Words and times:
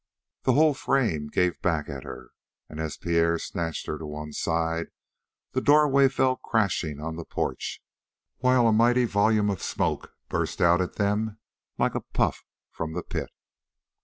The 0.45 0.53
whole 0.53 0.73
frame 0.73 1.27
gave 1.27 1.61
back 1.61 1.87
at 1.87 2.05
her, 2.05 2.31
and 2.67 2.79
as 2.79 2.97
Pierre 2.97 3.37
snatched 3.37 3.85
her 3.85 3.99
to 3.99 4.05
one 4.07 4.33
side 4.33 4.87
the 5.51 5.61
doorway 5.61 6.09
fell 6.09 6.37
crashing 6.37 6.99
on 6.99 7.17
the 7.17 7.23
porch, 7.23 7.83
while 8.39 8.67
a 8.67 8.73
mighty 8.73 9.05
volume 9.05 9.51
of 9.51 9.61
smoke 9.61 10.15
burst 10.27 10.59
out 10.59 10.81
at 10.81 10.95
them 10.95 11.37
like 11.77 11.93
a 11.93 12.01
puff 12.01 12.43
from 12.71 12.93
the 12.93 13.03
pit. 13.03 13.29